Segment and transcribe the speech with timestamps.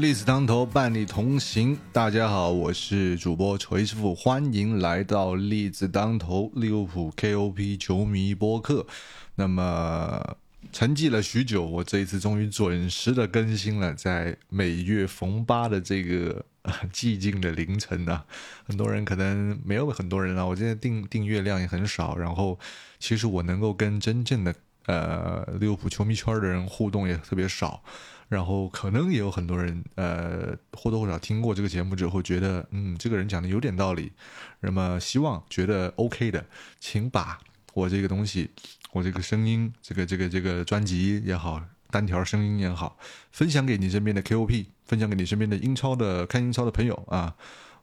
[0.00, 1.76] 利字当头，伴你同行。
[1.92, 8.86] 大家好，我是主播锤师傅，欢迎来到利字当头利物浦 KOP 球迷播客。
[9.34, 10.38] 那么，
[10.72, 16.46] 沉寂了许久，我这一次终于准时的更新了，在每月逢八的这个
[16.90, 18.24] 寂静的凌晨啊，
[18.66, 22.16] 很多人可能没有很多人啊，我现在订订阅量也很少。
[22.16, 22.58] 然后，
[22.98, 24.54] 其实我能够跟真正的
[24.86, 27.82] 呃利物浦球迷圈的人互动也特别少。
[28.30, 34.12] 然后可能也有很多人，呃，或多或少听过这个节目之后，觉得，嗯，这个人讲的有点道理。
[34.60, 36.46] 那么，希望觉得 OK 的，
[36.78, 37.40] 请把
[37.74, 38.48] 我这个东西，
[38.92, 42.96] 我这个声音，这个这个这个专辑也好，单条声音也好，
[43.32, 47.34] 分享给你身边的 KOP，分享给你身边的英超的看英超的朋友啊。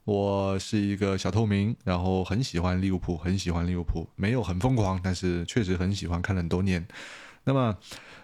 [0.06, 6.88] 我是一个小透明，然后很喜欢利物浦，很喜欢利物浦，没有很疯狂，但是确实很喜欢，看了很多年。
[7.44, 7.78] 那么，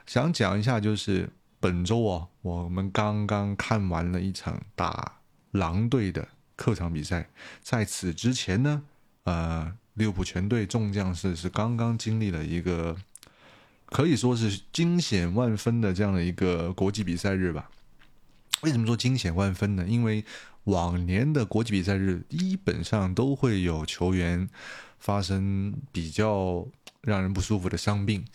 [0.05, 1.29] 想讲一下就是。
[1.63, 5.19] 本周啊，我们刚刚看完了一场打
[5.51, 7.29] 狼队的客场比赛。
[7.61, 8.83] 在此之前呢，
[9.23, 12.97] 呃，利物浦全队众将士是刚刚经历了一个
[13.85, 17.71] 可以说是惊险万分的这样的一个国际比赛日吧。
[18.63, 19.85] 为什么说惊险万分呢？
[19.87, 20.25] 因为
[20.65, 24.49] 往年的国际比赛日基本上都会有球员
[24.99, 26.67] 发生比较
[26.99, 28.25] 让人不舒服的伤病。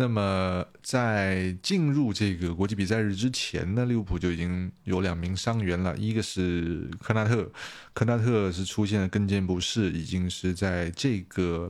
[0.00, 5.96] 那么，在进入这个国际比赛日之前呢，利物浦就已经有两名伤员了。
[5.96, 7.50] 一个是科纳特，
[7.92, 11.68] 科纳特是出现了跟腱不适，已经是在这个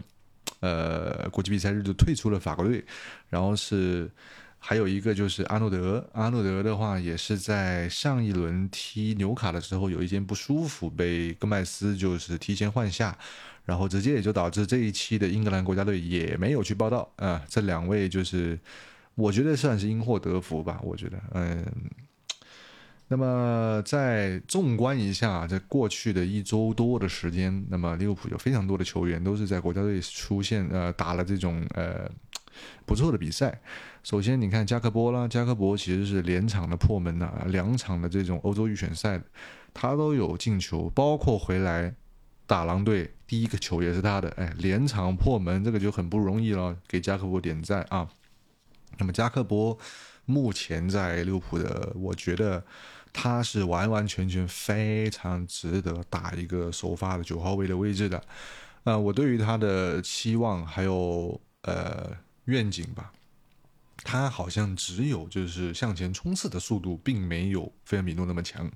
[0.60, 2.84] 呃国际比赛日就退出了法国队。
[3.30, 4.10] 然后是
[4.58, 13.16] 还有一个就是阿诺德，阿诺德的话也是在上一轮踢纽卡的时候有一件不舒服，被戈麦斯就是提前换下。
[13.68, 18.58] 然后直接也就导致这一期的英格兰国家队也没有去报道啊，这两位就是
[19.14, 21.62] 我觉得算是因祸得福吧，我觉得，嗯。
[23.08, 32.10] 那么在纵观一下在过去的一周多的时间，那么利物浦有非常多的球员都是在国家队出现，呃，打了这种呃
[32.86, 33.60] 不错的比赛。
[34.02, 39.20] 首先你看加克波啦，加克波其实是连场的破门呐，两场的这种欧洲预选赛，
[39.74, 41.94] 他都有进球，包括回来。
[42.48, 48.08] 打狼队第一个球也是他的，哎，连场破门，这个就很不容易了，给加克波点赞啊。
[48.96, 49.78] 那么加克波
[50.24, 52.64] 目前在利物浦的，我觉得
[53.12, 58.20] 他是完完全全非常值得打一个首发的九号位的位置的。
[58.84, 62.10] 啊，我对于他的期望还有呃
[62.46, 63.12] 愿景吧，
[64.04, 68.70] 他好像只有就是向前冲刺的速度，并没有费尔米诺那么强。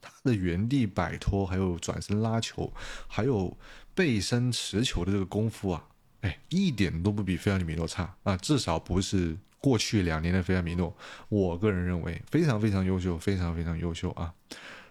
[0.00, 2.70] 他的原地摆脱，还有转身拉球，
[3.08, 3.56] 还有
[3.94, 5.86] 背身持球的这个功夫啊，
[6.20, 10.94] 哎，一点都不比菲尔米诺差啊，至少不是过去两年的菲尔米诺。
[11.30, 14.34] 我个人认为非常非常优秀，非常非常优秀啊。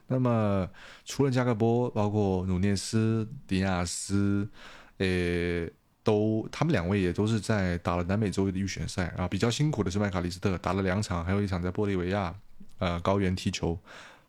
[0.08, 0.68] 那么
[1.06, 4.50] 除了加克波，包括努涅斯、迪亚斯，
[4.98, 5.68] 呃，
[6.04, 9.28] 都他们两位也都是在打了南美洲的预选赛啊。
[9.28, 12.34] 比较辛苦的是麦卡利斯特，打了两场，还有一场在玻利维亚
[12.80, 13.78] 呃高原踢球，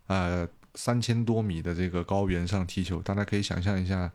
[0.07, 0.49] 呃。
[0.77, 4.11] 三千多米的这个高原上踢球，大家可以想象一下，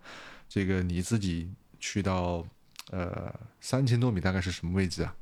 [0.50, 1.50] 这个你自己
[1.80, 2.46] 去到
[2.92, 5.16] 呃三千多米大概是什么位置啊？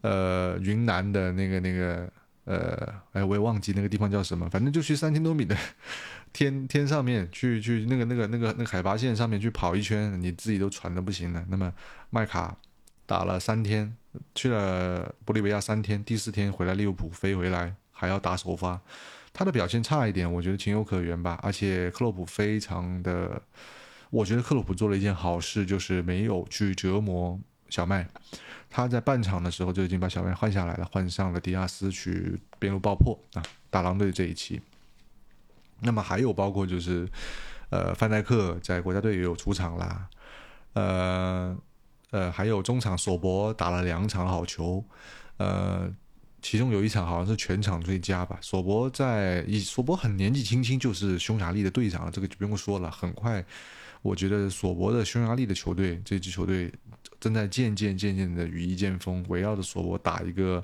[0.00, 2.10] 呃，云南的那个那个
[2.44, 5.56] 呃，哎，我也忘记那个地方叫什么，反正就去三千多米的
[6.32, 11.44] 天天上面去去那个那个那个那个海拔线上面去跑一圈，你自己都喘的不行了。
[11.48, 11.72] 那么
[12.10, 12.56] 麦卡
[13.06, 13.96] 打了三天，
[14.34, 18.80] 去了玻利维亚三天，第四天回来利物浦飞回来还要打首发。
[19.32, 21.38] 他的表现差一点，我觉得情有可原吧。
[21.42, 23.42] 而且克洛普非常的，
[24.10, 27.40] 我觉得克洛普做了一件好事，就是没有去折磨
[27.74, 28.06] 小麦。
[28.70, 34.60] 他在半场的时候就已经把小麦换下来了，换上了迪亚斯去边路爆破啊，打狼队这一期。
[35.80, 37.08] 那么还有包括就是，
[37.70, 40.08] 呃，范戴克在国家队也有出场啦，
[40.74, 41.56] 呃
[42.10, 44.84] 呃，还有中场索博打了两场好球，
[45.38, 45.92] 呃。
[46.46, 48.38] 其中有一场好像是全场最佳吧。
[48.42, 52.90] 索博在，索博很年纪轻轻就是匈牙利的队长，这个就不用说了。
[52.90, 53.42] 很快，
[54.04, 56.70] 我觉得索博的匈牙利的球队这支球队
[57.18, 60.62] 正在渐渐渐渐的羽翼渐丰，围绕着索博打一个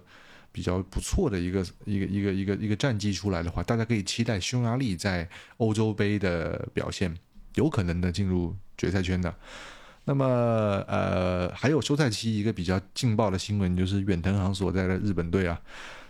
[0.53, 5.27] 比较不错的一个一个一个一个一个战绩出来的话，大家可以期待匈牙利在
[5.57, 7.17] 欧洲杯的表现，
[7.55, 9.35] 有可能的进入决赛圈的。
[10.05, 10.27] 那么，
[10.87, 15.59] 呃，还有休赛期一个比较劲爆的新闻，就是远藤航所在的日本队啊，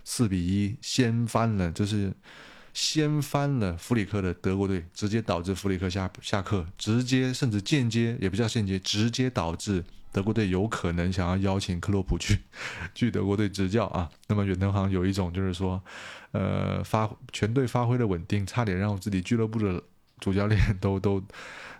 [0.03, 2.11] 四比一掀翻了，就是
[2.73, 12.39] 掀翻了弗里克的德国队，直接导致弗里克下下课，直接甚至间接也不叫间接，直接导致德国队有可能想要邀请克洛普去
[12.93, 14.09] 去德国队执教啊。
[14.27, 15.81] 那么远藤航有一种就是说，
[16.31, 19.81] 呃，发全队发挥的稳定，差点让自己俱乐部的
[20.19, 21.21] 主教练都都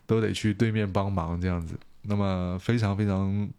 [0.06, 1.80] 都得去对面帮忙这样子。
[2.04, 3.50] 那么非常非常。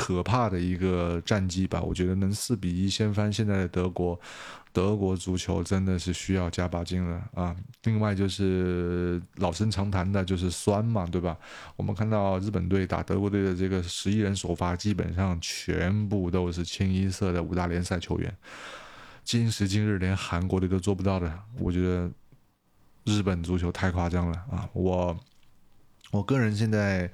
[0.00, 4.18] 可怕的一个战绩吧，我觉得能四比一掀翻现在的德国，
[4.72, 7.54] 德国足球真的是需要加把劲了啊！
[7.82, 11.36] 另外就是老生常谈的，就是酸嘛，对吧？
[11.76, 18.34] 我们看到日本队打德国队的这个十一人首发，基本上全部都是清一色的五大联赛球员，
[19.22, 22.10] 今时今日连韩国队都做不到的，我觉得
[23.04, 24.66] 日本足球太夸张了啊！
[24.72, 25.14] 我
[26.10, 27.12] 我个人现在。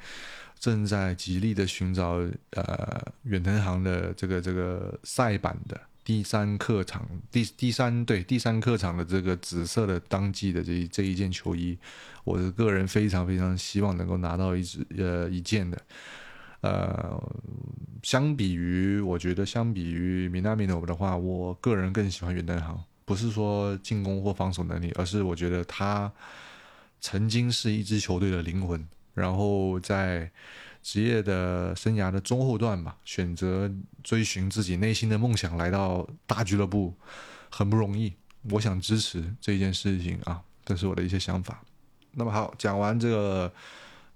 [0.67, 2.21] 正在极力的寻找
[2.51, 11.79] 呃远藤航的这个这个赛版的第三客场第第三对第三客场的这个紫色的当季的这这一件球衣，
[12.25, 15.81] 我的个人非常非常希望能够拿到一支呃一件的，
[16.63, 17.33] 呃，
[18.03, 26.13] 相比于我觉得相比于米纳米诺的话，我个人更喜欢远藤航，不是说进攻或防守能力，而是我觉得他
[27.01, 28.85] 曾经是一支球队的灵魂。
[29.17, 30.31] 然后在
[30.83, 33.69] 职业的生涯的中后段吧，选择
[34.05, 36.95] 追寻自己内心的梦想，来到大俱乐部，
[37.51, 38.13] 很不容易。
[38.51, 41.63] 我想支持这件事情啊，这是我的一些想法。
[42.13, 43.51] 那么好，讲完这个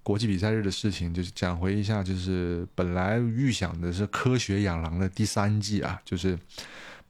[0.02, 6.38] 国际比赛日的事情，就是讲回一下，就是本来预想的是科学养狼的第三季啊，就是。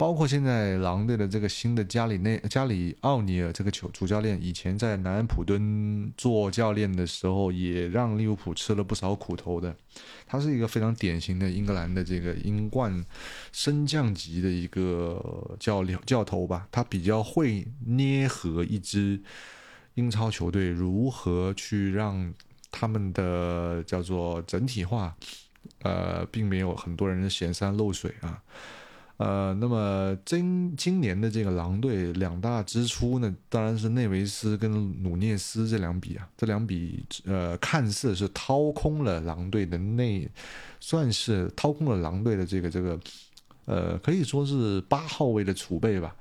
[0.01, 9.77] 包括现在狼队的这个新的加里内加里奥尼尔这个球主教练，以前在南安普敦做教练的时候，也让利物浦吃了不少苦头的。
[10.27, 13.05] 他是一个非常典型的英格兰的这个英冠
[13.53, 16.67] 升降级的一个教练教头吧。
[16.73, 19.21] 他比较会捏合一支
[19.97, 22.33] 英超球队，如何去让
[22.71, 25.15] 他们的叫做整体化，
[25.83, 28.43] 呃，并没有很多人的显山露水啊。
[29.21, 34.73] 呃，那么今今年的这个狼队两大支出呢，当然是内维斯跟
[35.03, 40.27] 努涅斯这两笔啊，这两笔呃，看似是掏空了狼队的内，
[40.81, 42.99] 算是掏空了狼队的这个这个，
[43.67, 46.17] 呃，可以说是八号位的储备吧。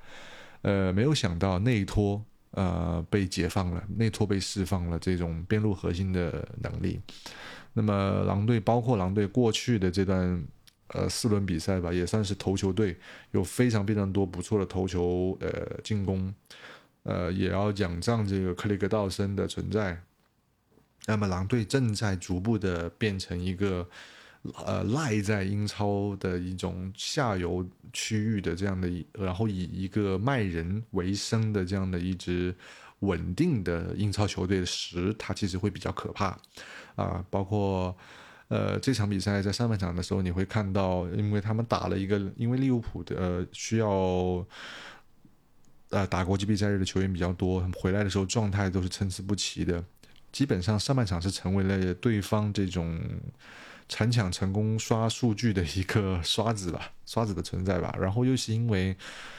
[0.60, 7.00] 呃，没有想到内托呃被解放了，内托被释放了这种边路核心的能力。
[7.72, 10.44] 那么狼队包括狼队过去的这段。
[10.92, 12.96] 呃，四轮比赛吧，也算是头球队，
[13.30, 16.34] 有非常非常多不错的头球，呃，进攻，
[17.04, 20.02] 呃，也要仰仗这个克里格道森的存在。
[21.06, 23.88] 那么，狼队正在逐步的变成一个，
[24.66, 32.52] 呃，赖在英超的一种下游区域的这样的，然后以一个卖人为生的这样的一支
[32.98, 36.36] 稳定的英超球队时，它其实会比较可怕，
[36.96, 37.96] 啊，包括。
[38.50, 43.88] 呃，这场比赛在上半场的时候，你会看到，因为他们打了一个，因为利物浦的需要，
[45.90, 49.84] 呃，打国际比赛日的球员比较多，回来的时候状态都是参差不齐的，
[50.32, 53.00] 基本上上半场是成为了对方这种
[53.88, 57.96] 残抢成功刷数据的一个刷子吧，刷子的存在吧。
[58.00, 58.96] 然后又是因为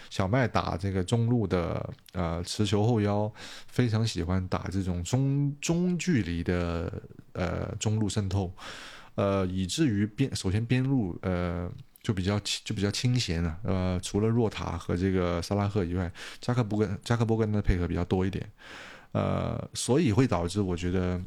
[0.10, 3.30] 小麦打这个中路的呃持球后腰，
[3.68, 6.89] 非常喜欢打这种中中距离的
[7.34, 8.50] 呃中路渗透。
[9.15, 11.70] 呃，以至于边首先边路呃
[12.01, 18.50] 就比较就比较清闲了，呃，除了若塔和这个萨拉赫以外，加克波根加克波根的配合比较多一点，
[19.12, 21.22] 呃，所以会导致我觉得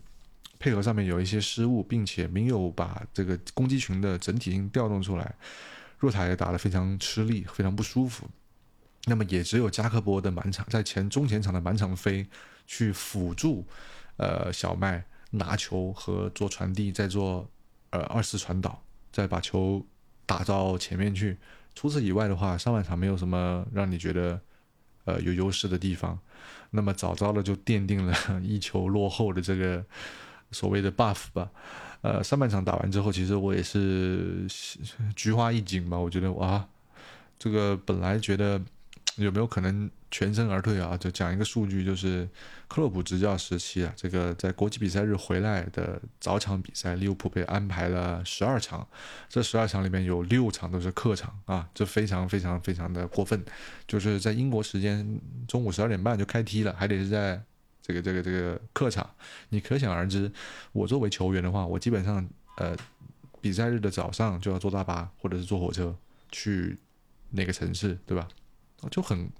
[0.58, 5.34] 配合上面有一些失误，并且没有把这个攻击群的整体性调动出来，
[5.98, 8.28] 若塔也打得非常吃力，非常不舒服。
[9.04, 12.26] 那么也只有加克波的满场在前中前场的满场飞
[12.66, 13.64] 去辅助，
[14.16, 17.48] 呃，小麦拿球和做传递，再做。
[17.94, 18.82] 呃，二次传导，
[19.12, 19.86] 再把球
[20.26, 21.38] 打到前面去。
[21.76, 24.40] 除此以外的话，上半场没有什么让你觉得
[25.04, 26.18] 呃有优势的地方。
[26.70, 29.84] 那么早早的就奠定了 一球落后的这个
[30.50, 31.48] 所谓的 buff 吧。
[32.02, 34.44] 呃，上半场打完之后，其实我也是
[35.14, 35.96] 菊花一紧吧。
[35.96, 36.68] 我觉得哇，
[37.38, 38.60] 这个本来觉得。
[39.16, 40.96] 有没有可能全身而退啊？
[40.96, 42.28] 就讲一个数据，就是
[42.66, 48.86] 克洛普执教时期啊，这个在国际比赛日回来的早场比赛，利物浦被安排了十二场，
[49.28, 53.44] 这十二场里面有六场都是客场啊，这非常非常非常的过分。
[53.86, 57.40] 就是在英国时间中午十二点半就开踢了，还得是在
[57.80, 59.08] 这个这个这个客场，
[59.50, 60.30] 你可想而知，
[60.72, 62.76] 我作为球员的话，我基本上呃
[63.40, 65.94] 比赛日的早上就要坐大巴或者是坐火车
[66.32, 66.78] 去
[67.30, 68.26] 那个城市，对吧？
[68.90, 69.30] 就很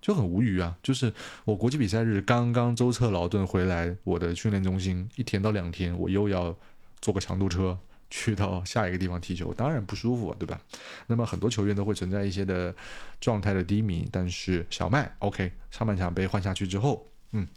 [0.00, 0.76] 就很无语啊！
[0.82, 1.10] 就是
[1.46, 6.54] 我国际比赛日刚刚舟车劳顿回来，我的训练中心一天到两天，我又要
[7.00, 7.78] 坐个长途车
[8.10, 10.60] 去到下一个地方踢球，当然不舒服，对吧？
[11.06, 12.74] 那么很多球员都会存在一些的
[13.18, 17.48] 状态的低迷，但是小麦 OK，上半场被换下去之后，嗯，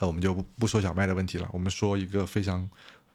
[0.00, 2.70] 那我们就不不说小麦的问题了，我们说一个非常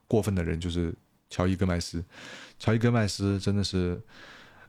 [0.10, 0.94] 过分的人，就是
[1.30, 2.04] 乔伊戈麦斯。
[2.60, 4.02] 乔伊戈麦斯真的是。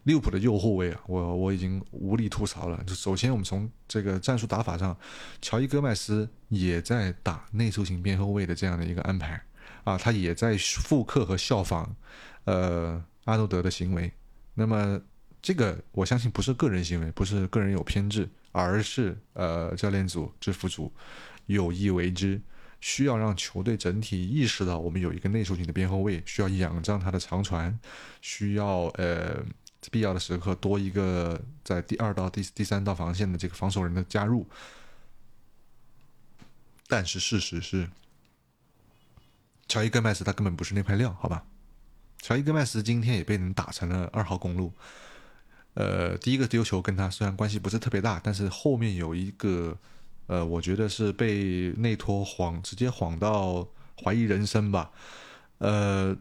[0.07, 2.81] 利物浦的右后卫啊，我我已经无力吐槽了。
[2.87, 4.97] 就首先，我们从这个战术打法上，
[5.43, 9.43] 乔伊戈麦斯也在打内收型边后卫的这样的一个安排
[9.83, 11.93] 啊，他也在复刻和效仿
[12.45, 14.13] 呃阿诺德的行为。
[14.55, 15.01] 那么
[15.43, 20.93] 这个我相信不是个人行为，不是个人有偏执，而是呃教练组制服组
[21.47, 22.41] 有意为之，
[22.81, 27.77] 需要让球队整体意识到我们有一个内收型的边后卫，需要仰仗他的长传，
[28.21, 29.45] 需要呃。
[29.91, 34.47] 必要的时刻多一个在第二道、第第三道防线的这个防守人的加入，
[36.87, 37.89] 但是事实是，
[39.69, 41.45] 乔伊戈麦斯他根本不是那块料，好吧？
[42.19, 44.73] 乔伊戈麦斯今天也被人打成了二号公路。
[45.75, 49.77] 呃，第一个丢球跟他虽然关系不是特别大，但是后面有一个，
[50.27, 53.69] 呃，我觉得是被内托晃，直接晃到
[54.03, 54.91] 怀疑人生吧，
[55.59, 56.17] 呃。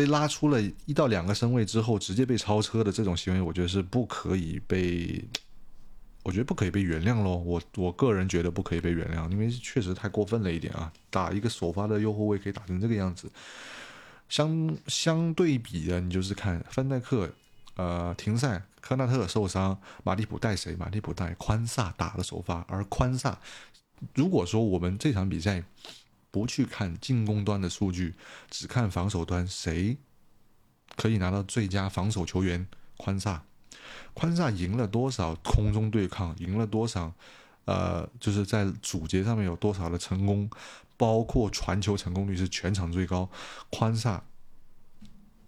[0.00, 5.22] 被拉出了一到两个身位之后，直接被超车的这种行为，我觉得是不可以被，
[6.22, 7.36] 我觉得不可以被原谅喽。
[7.36, 10.90] 我我个人觉得不可以被原谅，因为确实太过分了一点啊！
[11.10, 13.30] 打一个首发的右后卫可以打成这个样子。
[14.30, 17.30] 相相对比的，你就是看范戴克，
[17.76, 20.74] 呃，停赛，科纳特受伤，马蒂普带谁？
[20.76, 23.38] 马蒂普带宽萨打了首发，而宽萨，
[24.14, 25.62] 如果说我们这场比赛。
[26.30, 28.14] 不去看进攻端的数据，
[28.50, 29.96] 只看防守端，谁
[30.96, 32.66] 可以拿到最佳防守球员？
[32.96, 33.44] 宽萨，
[34.14, 36.36] 宽萨赢了多少空中对抗？
[36.38, 37.12] 赢了多少？
[37.64, 40.50] 呃，就是在主节上面有多少的成功？
[40.96, 43.30] 包括传球成功率是全场最高。
[43.70, 44.22] 宽萨，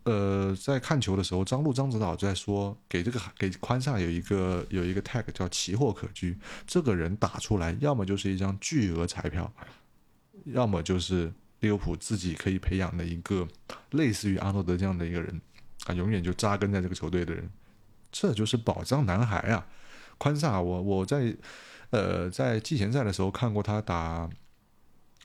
[0.05, 9.53] 呃，在看球的时候，张路张指导在说，给这个给宽萨有一个有一个 tag 叫奇货可居，这个人打出来，要么就是一张巨额彩票。
[10.47, 13.47] 要么就是利物浦自己可以培养的一个
[13.91, 15.41] 类似于阿诺德这样的一个人
[15.87, 17.49] 啊，永远就扎根在这个球队的人，
[18.11, 19.67] 这就是宝藏男孩啊！
[20.19, 21.37] 宽萨，我我在
[21.91, 24.29] 呃在季前赛的时候看过他打，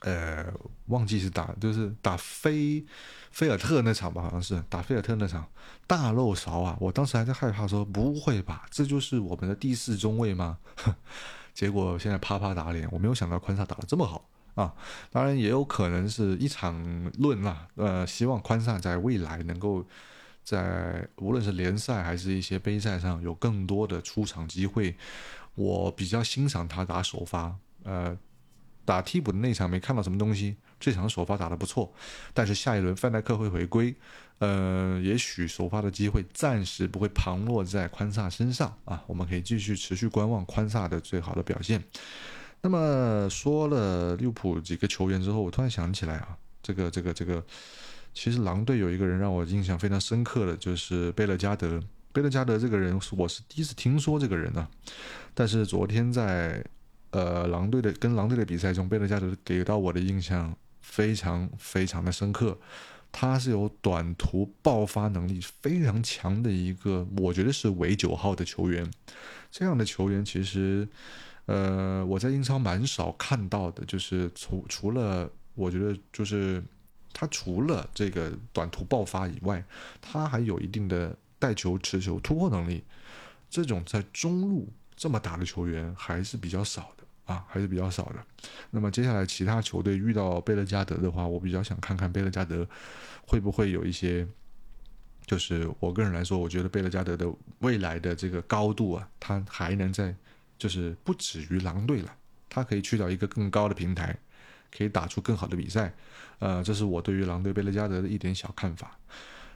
[0.00, 0.52] 呃
[0.86, 2.84] 忘记是打就是打菲
[3.30, 5.48] 菲尔特那场吧，好像是打菲尔特那场
[5.86, 6.76] 大漏勺啊！
[6.80, 10.58] 我当时还在害怕说不会吧，这就是我们的第四中卫吗？
[11.54, 14.28] 结果现在啪啪打脸，我没有想到宽萨打的这么好。
[14.58, 14.74] 啊，
[15.12, 16.74] 当然也有可能是一场
[17.18, 17.68] 论啦。
[17.76, 19.86] 呃，希望宽萨在未来能够
[20.42, 24.96] 在无论是联赛还是一些杯赛上有更多的出场机会。
[25.54, 28.18] 我比较欣赏他打首发，呃，
[28.84, 31.92] 打替补的那场没看到什么东西，这场首发打得不错。
[32.34, 33.94] 但是下一轮范戴克会回归，
[34.38, 39.04] 呃，也许首发的机会暂时不会旁落在宽萨身上啊。
[39.06, 41.82] 我们可以继续持续观望宽萨的最好的表现。
[42.60, 47.42] 那么说了利物浦几个球员之后，我突然想起来啊，这个这个这个，
[48.12, 51.80] 其实狼队有一个人让我印象非常深刻的就是贝勒加德。
[52.12, 54.68] 贝勒加德这个人，我是第一次听说这个人啊。
[55.34, 56.64] 但是昨天在
[57.10, 62.58] 呃狼队的跟狼队的比赛中，贝勒加德给到我的印象非常非常的深刻。
[63.12, 68.90] 他是有短途爆发能力非常强的一个，我觉得是伪九号的球员。
[69.48, 70.88] 这样的球员其实。
[71.48, 76.62] 呃，我在英超蛮少看到的，就是除除了我觉得就是
[77.10, 79.64] 他除了这个短途爆发以外，
[80.02, 82.84] 他还有一定的带球、持球、突破能力。
[83.48, 88.22] 这种在中路这么打的球员还是比较少的啊，还是比较少的。
[88.70, 92.68] 那么接下来其他球队遇到贝勒加德的话，我比较想看看贝勒加德
[93.26, 94.28] 会不会有一些，
[95.24, 97.26] 就是我个人来说，我觉得贝勒加德的
[97.60, 100.14] 未来的这个高度啊，他还能在。
[100.58, 102.12] 就是不止于狼队了，
[102.48, 104.16] 他可以去到一个更高的平台，
[104.76, 105.94] 可以打出更好的比赛。
[106.40, 108.98] 呃，这是我对于狼队贝勒加德的一点小看法。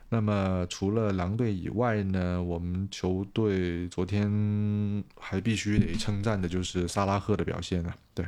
[0.08, 7.96] 那么除了狼队以外呢，我们球队昨天还必须得称赞的就是萨拉赫的表现了。
[8.14, 8.26] 对，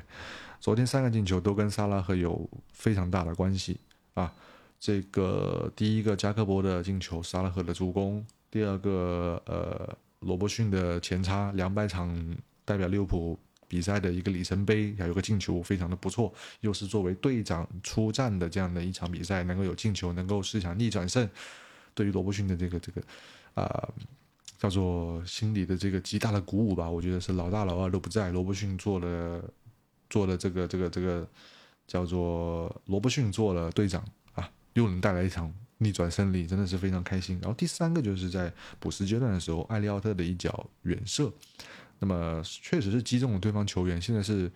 [0.60, 3.78] 昨天三个进球都跟萨拉赫有非常大的关系
[4.14, 4.32] 啊。
[4.80, 12.36] 这个第一个加克伯的进球，萨拉赫的助攻；第二个呃罗伯逊的前插，两百场。
[12.64, 16.32] 代表利物浦比赛的一个里程碑，还有个进球，非常的不错。
[16.60, 21.28] 又是作为队长出战的这样的一场比赛，能够有进球，能够四强逆转胜，
[21.94, 23.02] 对于罗伯逊的这个这个
[23.54, 23.88] 啊
[24.58, 26.88] 叫做心里的这个极大的鼓舞吧。
[26.88, 29.42] 我觉得是老大老二都不在，罗伯逊做了
[30.08, 31.28] 做了这个这个这个
[31.86, 34.04] 叫做罗伯逊做了队长
[34.34, 37.38] 啊，又能带来一场逆转胜利，真的是非常开心。
[37.42, 41.30] 然后第三个就是在补时阶段的时候，艾利奥特的一脚远射，
[42.04, 44.52] 那么确实是击中了对方球员，现在是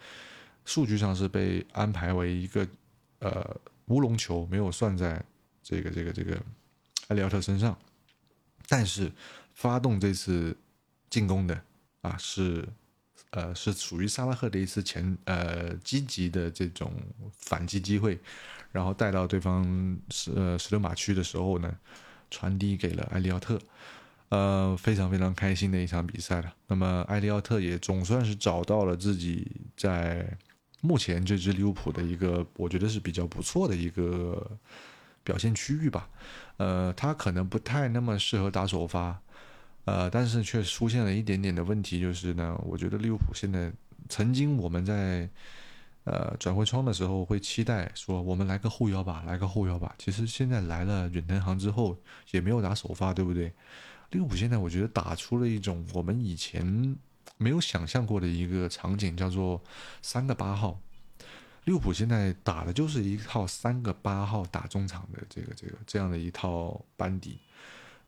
[0.67, 2.69] 数据上是被安排为一个
[3.21, 5.25] 呃乌龙球，没有算在
[5.63, 6.39] 这个这个这个
[7.07, 7.75] 艾利奥特身上。
[8.69, 9.11] 但是
[9.55, 10.55] 发动这次
[11.09, 11.59] 进攻的
[12.03, 12.69] 啊是
[13.31, 16.93] 呃是属于萨拉赫的一次前呃积极的这种
[17.33, 18.19] 反击机会，
[18.73, 19.65] 然后带到对方
[20.11, 21.75] 十呃十六码区的时候呢，
[22.31, 23.59] 传递给了埃利奥特，
[24.29, 26.55] 呃非常非常开心的一场比赛了。
[26.67, 30.27] 那么埃利奥特也总算是找到了自己在
[30.81, 34.51] 目前这支利物浦的一个我觉得是比较不错的一个
[35.25, 36.09] 表现区域吧。
[36.57, 39.21] 呃，他可能不太那么适合打首发，
[39.85, 43.73] 呃，但是却出现了一点点的问题，就是呢，我觉得利物浦现在
[44.09, 45.29] 曾经我们在
[46.05, 49.95] 呃转会窗的时候会期待说我们来个后腰吧，来个后腰吧。
[49.99, 51.97] 其实现在来了远藤航之后
[52.31, 53.53] 也没有打首发，对不对？
[54.11, 56.97] 利物浦现在我觉得打出了一种我们以前
[57.37, 59.63] 没有想象过的一个场景，叫做
[60.03, 60.81] 三个八号。
[61.65, 67.39] 利物浦现在打的就是一套三个八号打中场的这个这个这样的一套班底。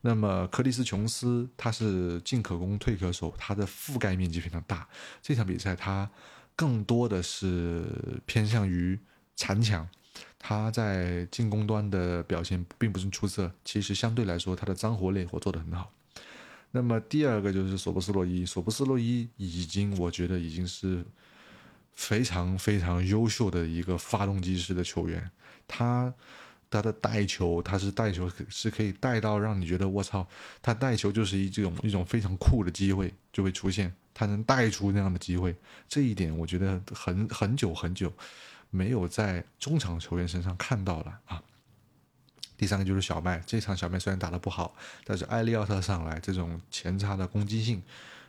[0.01, 4.89] 那么克里斯琼斯他是进可攻退可守，他的覆盖面积非常大。
[5.21, 6.11] 这场比赛他
[6.57, 7.85] 更多的是
[8.25, 8.99] 偏向于
[9.37, 9.87] 残抢，
[10.41, 13.53] 他在进攻端的表现并不是出色。
[13.65, 15.93] 其实相对来说，他的脏活累活做得很好。
[16.73, 21.05] 那么第二个就是索布斯洛伊，索布斯洛伊已经我觉得已经是。
[21.93, 25.31] 非常非常优秀的一个发动机式的球员，
[25.69, 26.11] 他
[26.71, 30.27] 他的带球，他是带球是可以带到让你觉得我操，
[30.63, 35.55] 他带球就是一这种一种非常酷的机会就会出现，他能带出那样的机会，
[35.87, 38.11] 这一点我觉得很很久很久
[38.71, 41.43] 没有在中场球员身上看到了啊。
[42.57, 47.83] 第三个就是小麦，这场小麦虽然打得不好，但是埃利奥特上来这种前插的攻击性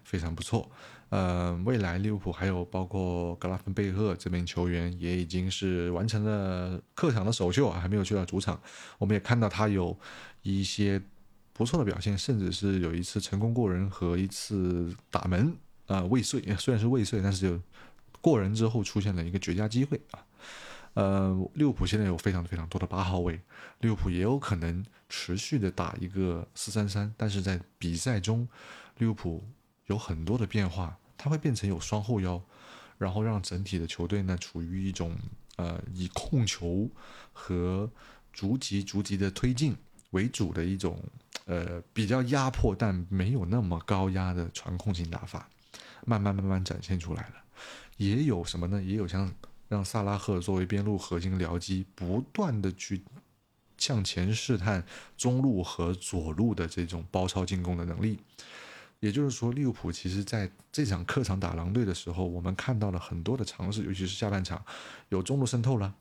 [0.04, 0.72] 非常不错。
[1.10, 8.58] 呃，未来利物浦还有包括格拉芬贝赫这名球员也已经是完成了客场的首秀啊，还没有去到主场。
[8.98, 10.00] 我们也看到他有
[10.44, 11.02] 一些
[11.52, 15.54] 不错的表现，甚至是有一次成功过人和一次打门
[15.88, 17.62] 啊未遂，虽然是未遂，但是就
[18.22, 20.24] 过人之后出现了一个绝佳机会啊。
[20.94, 23.40] 呃，利物浦现在有非常非常多的八号位，
[23.80, 28.48] 利物浦也有可能持续的打一个四三三，但是在比赛中，
[28.98, 29.44] 利物浦
[29.86, 30.98] 有很多的变化。
[31.18, 32.42] 它会变成有双后腰，
[32.98, 35.16] 然后让整体的球队呢处于一种
[35.56, 36.90] 呃以控球
[37.32, 37.88] 和
[38.34, 39.78] 逐级逐级的推进
[40.10, 41.00] 为主的一种
[41.46, 45.48] 呃比较压迫但没有那么高压的传控型打法，
[46.06, 47.36] 慢慢慢慢展现出来了。
[48.02, 48.82] 也有什么呢？
[48.82, 49.32] 也有像
[49.68, 53.04] 让萨拉赫作为边路核心僚机，不断的去
[53.78, 54.84] 向前试探
[55.16, 58.18] 中路和左路的这种包抄进攻的能力。
[59.02, 64.66] 也就是说，利物浦其实在这场客场打狼队的时候，我们看到了很多的尝试，尤其是下半场，
[65.10, 65.94] 有中路渗透了，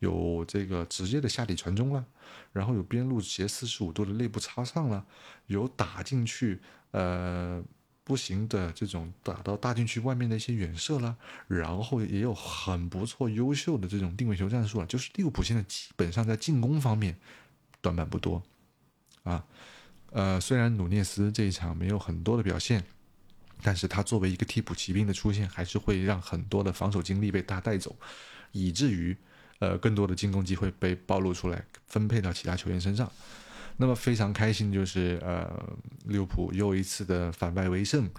[0.00, 2.04] 有这个直接的下底传中了，
[2.52, 5.06] 然后有边路斜四十五度的内部插上了，
[5.46, 7.62] 有打进去，呃，
[8.06, 11.16] 不行的这种打到大禁区外面的一些远射啦，
[11.48, 14.86] 然后也有很不错、优秀的这种定位球战术了。
[14.86, 17.16] 就是利物浦现在基本上在进攻方面
[17.80, 18.40] 短板不多，
[19.24, 19.44] 啊。
[20.12, 22.84] 呃，虽然努涅斯这一场没有很多的表现，
[23.60, 27.94] 但是他作为一个替补骑兵的出现，还是会让很多的防守精力被他带走，
[28.52, 29.16] 以至于
[29.58, 33.10] 呃更多的进攻机会被暴露出来，分配到其他球员身上。
[33.76, 35.50] 那么非常开心就是呃
[36.04, 38.10] 利物浦又一次的反败为胜，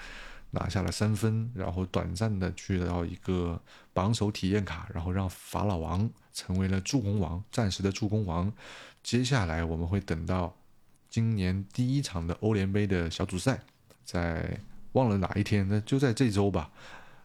[0.52, 3.62] 拿下了三分，然后短暂的去到一个
[3.94, 8.52] 榜首体验卡，然后让法老王成为了助攻王，暂时的助攻王。
[9.04, 10.56] 接下来我们会等到。
[11.10, 13.62] 今年第一场的欧联杯的小组赛，
[14.04, 14.60] 在
[14.92, 16.70] 忘了哪一天，那就在这周吧。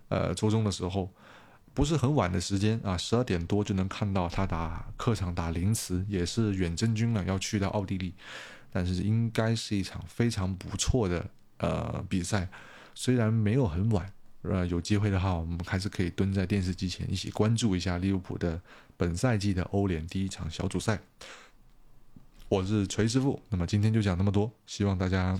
[0.09, 1.13] 呃，周中的时候，
[1.75, 8.15] 不是很晚的时间啊，十二点多就能看到他打客场打林茨，也是远征军了，要去到奥地利。
[8.71, 12.49] 但是应该是一场非常不错的呃比赛，
[12.95, 14.11] 虽然没有很晚，
[14.43, 18.61] 呃，有机会的话，我们还是可以蹲在电视机前一起关注一下利物浦的
[18.97, 20.99] 本赛季的欧联第一场小组赛。
[22.49, 25.39] 我是锤师傅，那么今天就讲那么多，希望大家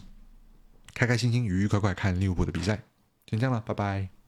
[0.95, 2.83] 开开心心、愉愉快快看利物浦的比赛。
[3.27, 4.22] 先这样了，拜拜。